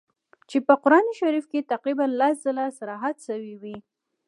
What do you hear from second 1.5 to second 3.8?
کي یې تقریباً لس ځله صراحت سوی وي.